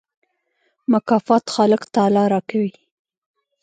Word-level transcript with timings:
مکافات 0.91 1.43
خالق 1.55 1.81
تعالی 1.93 2.23
راکوي. 2.33 2.71